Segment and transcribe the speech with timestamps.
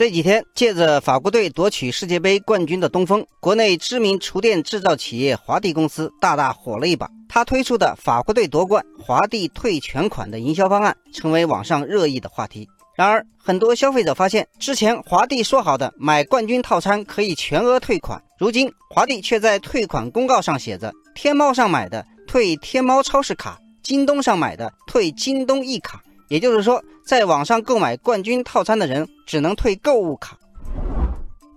[0.00, 7.06] 这几天，借着法国队夺取世界杯冠军的东风，国内知名厨电制造企业华帝公司大大火了一把。
[7.28, 12.66] 他推出的法国队夺冠，华帝退全款的营销方案，成为网上热议的话题。
[12.96, 26.02] 然而，很多消费者发现，之前华帝说好的买冠军套餐可以全额退款，如今华帝却在退款公告上写着：天猫上买的退天猫超市卡，京东上买的退京东一卡。
[26.30, 30.38] 也就是说，在网上购买冠军套餐的人只能退购物卡。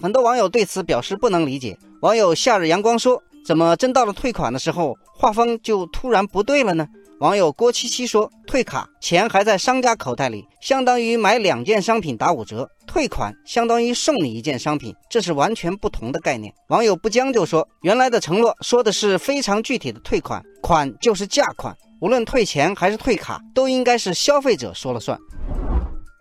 [0.00, 1.76] 很多网友对此表示不能理解。
[2.02, 6.86] 网友夏日阳光说：“怎么真到了退款的时候，画风就突然不对了呢？”
[7.18, 25.18] 网友郭七七说：“退卡钱还在商家口袋里，相当于买两件商品打五折；退款相当于送你一件商品，这是完全不同的概念。”网友不将就说：“原来的承诺说的是非常具体的退款，款就是价款。”无论退钱还是退卡，都应该是消费者说了算。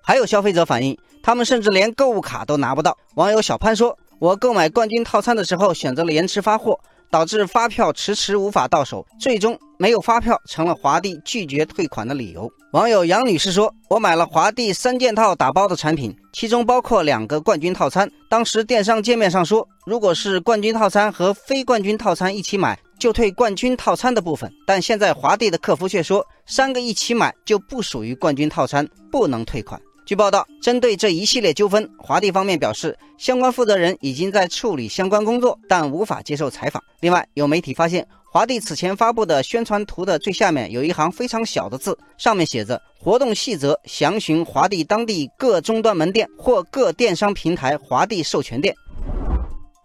[0.04, 2.98] 还有消费者反映，他们甚至连购物卡都拿不到。
[3.16, 6.78] 网友小潘说：“我购买冠军套餐的时候选择了延迟发货，
[7.10, 18.10] 导致发票迟迟无法到手，最终没有发票成了华帝拒绝退款的理由。”网友杨女士说：“我买了华帝三件套打包的产品，其中包括两个冠军套餐。
[18.30, 29.82] 当时电商界面上说，如果是冠军套餐和非冠军套餐一起买。”就退冠军套餐的部分，但现在华帝的客服却说，三个一起买就不属于冠军套餐，不能退款。
[30.06, 36.84] 据报道，针对这一系列纠纷，华帝方面表示，相关负责人已经在处理相关工作，但无法接受采访。
[37.00, 48.76] 另外，有媒体发现，华帝此前发布的宣传图的最下面有一行非常小的字，上面写着“活动细则详询华帝当地各终端门店或各电商平台华帝授权店”。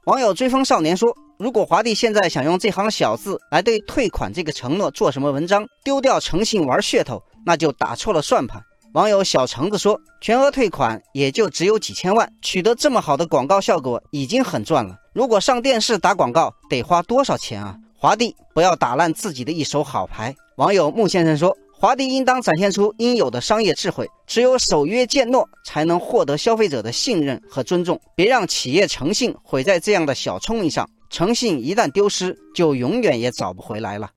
[0.07, 1.15] 网友追风少年说。
[1.45, 8.63] 如果华帝现在想用这行小字来对退款这个承诺做什么文章，丢掉诚信玩噱头，那就打错了算盘。
[8.95, 14.97] 网友小橙子说：“全额退款也就只有几千万，取得这么好的广告效果已经很赚了。
[15.13, 20.35] 如果上电视打广告，得花多少钱啊？”华帝不要打烂自己的一手好牌。
[20.57, 28.01] 网友穆先生说：“华帝应当展现出应有的商业智慧，只有守约践诺，才能获得消费者的信任和尊重。
[28.15, 34.11] 别让企业诚信毁在这样的小聪明上。”诚信一旦丢失，就永远也找不回来了。